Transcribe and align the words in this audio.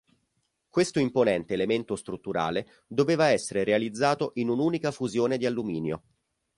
Questo 0.67 0.97
imponente 0.97 1.53
elemento 1.53 1.95
strutturale 1.95 2.83
doveva 2.87 3.27
essere 3.27 3.63
realizzato 3.63 4.31
in 4.37 4.49
un'unica 4.49 4.89
fusione 4.89 5.37
di 5.37 5.45
alluminio. 5.45 6.01